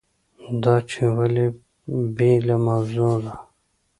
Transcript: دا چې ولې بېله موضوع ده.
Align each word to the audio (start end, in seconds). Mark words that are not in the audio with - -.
دا 0.63 0.75
چې 0.89 1.03
ولې 1.17 1.45
بېله 2.17 2.55
موضوع 2.67 3.13
ده. 3.23 3.35